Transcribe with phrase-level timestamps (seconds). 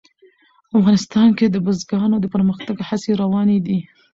[0.77, 3.79] افغانستان کې د بزګانو د پرمختګ هڅې روانې دي.